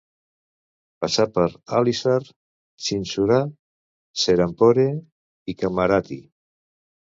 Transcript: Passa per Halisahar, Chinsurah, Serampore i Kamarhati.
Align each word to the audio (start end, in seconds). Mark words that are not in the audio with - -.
Passa 1.03 1.25
per 1.35 1.45
Halisahar, 1.79 2.23
Chinsurah, 2.87 3.39
Serampore 4.25 4.89
i 5.55 5.59
Kamarhati. 5.63 6.23